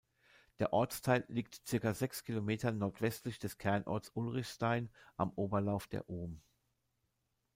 [0.57, 6.41] Der Ortsteil liegt circa sechs Kilometer nordwestlich des Kernorts Ulrichstein am Oberlauf der Ohm.